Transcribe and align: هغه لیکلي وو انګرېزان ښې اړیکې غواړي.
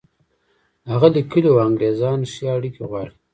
هغه 0.91 1.07
لیکلي 1.15 1.49
وو 1.51 1.63
انګرېزان 1.67 2.19
ښې 2.31 2.45
اړیکې 2.55 2.83
غواړي. 2.89 3.13